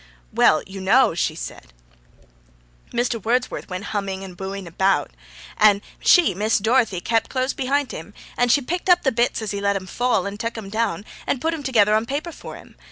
[0.33, 1.73] 'Well, you know,' she said,
[2.91, 3.23] 'Mr.
[3.23, 5.11] Wordsworth went humming and booing about,
[5.57, 9.51] and she, Miss Dorothy, kept close behint him, and she picked up the bits as
[9.51, 12.55] he let 'em fall, and tak' 'em down, and put 'em together on paper for
[12.55, 12.77] him.